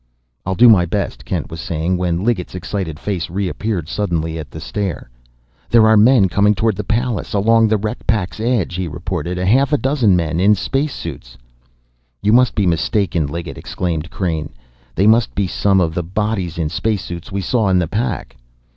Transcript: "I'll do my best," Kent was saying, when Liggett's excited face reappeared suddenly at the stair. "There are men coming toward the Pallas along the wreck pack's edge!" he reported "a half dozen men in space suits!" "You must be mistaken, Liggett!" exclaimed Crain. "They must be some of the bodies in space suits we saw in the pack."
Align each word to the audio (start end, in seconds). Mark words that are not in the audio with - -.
"I'll 0.47 0.55
do 0.55 0.67
my 0.67 0.87
best," 0.87 1.25
Kent 1.25 1.51
was 1.51 1.61
saying, 1.61 1.95
when 1.95 2.23
Liggett's 2.23 2.55
excited 2.55 2.97
face 2.99 3.29
reappeared 3.29 3.87
suddenly 3.87 4.39
at 4.39 4.49
the 4.49 4.59
stair. 4.59 5.11
"There 5.69 5.85
are 5.85 5.95
men 5.95 6.27
coming 6.27 6.55
toward 6.55 6.75
the 6.75 6.83
Pallas 6.83 7.33
along 7.35 7.67
the 7.67 7.77
wreck 7.77 8.07
pack's 8.07 8.39
edge!" 8.39 8.73
he 8.73 8.87
reported 8.87 9.37
"a 9.37 9.45
half 9.45 9.69
dozen 9.79 10.15
men 10.15 10.39
in 10.39 10.55
space 10.55 10.95
suits!" 10.95 11.37
"You 12.23 12.33
must 12.33 12.55
be 12.55 12.65
mistaken, 12.65 13.27
Liggett!" 13.27 13.59
exclaimed 13.59 14.09
Crain. 14.09 14.51
"They 14.95 15.05
must 15.05 15.35
be 15.35 15.45
some 15.45 15.79
of 15.79 15.93
the 15.93 16.01
bodies 16.01 16.57
in 16.57 16.69
space 16.69 17.03
suits 17.03 17.31
we 17.31 17.41
saw 17.41 17.69
in 17.69 17.77
the 17.77 17.87
pack." 17.87 18.35